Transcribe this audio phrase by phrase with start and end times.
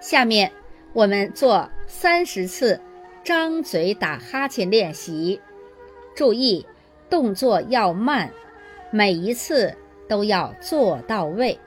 [0.00, 0.50] 下面
[0.92, 2.80] 我们做三十次
[3.22, 5.40] 张嘴打哈欠练习，
[6.16, 6.66] 注意
[7.08, 8.30] 动作要慢，
[8.90, 9.74] 每一次
[10.08, 11.58] 都要做到位。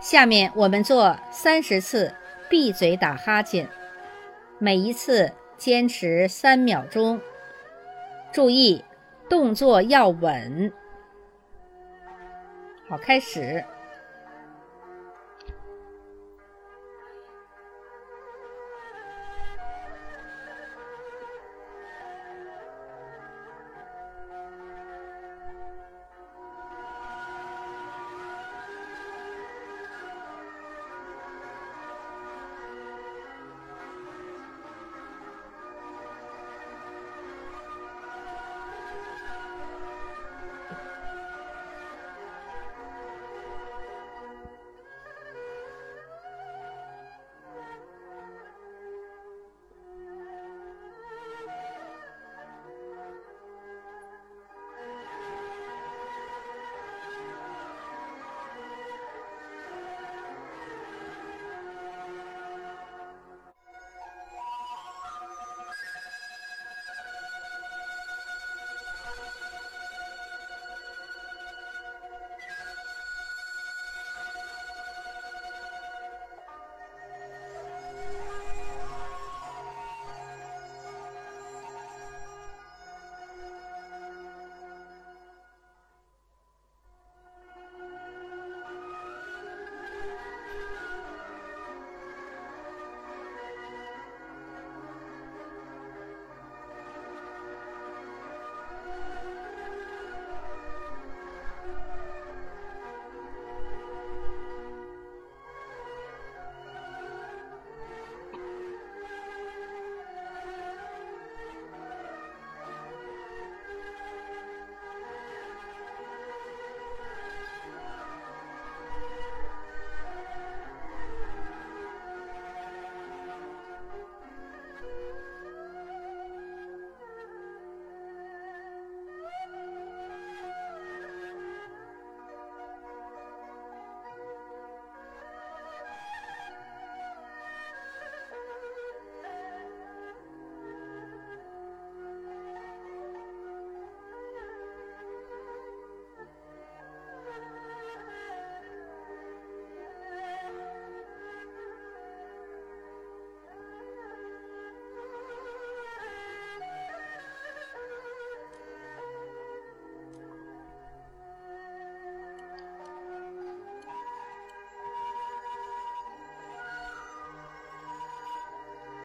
[0.00, 2.12] 下面我们做三十次
[2.48, 3.68] 闭嘴打哈欠，
[4.58, 7.20] 每一次坚持三秒钟。
[8.32, 8.82] 注意，
[9.28, 10.72] 动作要稳。
[12.88, 13.62] 好，开始。